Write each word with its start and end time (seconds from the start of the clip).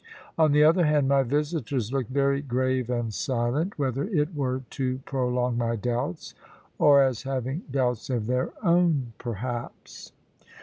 On 0.35 0.51
the 0.51 0.63
other 0.63 0.85
hand, 0.87 1.07
my 1.07 1.21
visitors 1.21 1.93
looked 1.93 2.09
very 2.09 2.41
grave 2.41 2.89
and 2.89 3.13
silent; 3.13 3.77
whether 3.77 4.05
it 4.05 4.33
were 4.33 4.63
to 4.71 4.97
prolong 5.05 5.59
my 5.59 5.75
doubts, 5.75 6.33
or 6.79 7.03
as 7.03 7.21
having 7.21 7.59
doubts 7.69 8.09
of 8.09 8.25
their 8.25 8.49
own, 8.63 9.13
perhaps. 9.19 10.11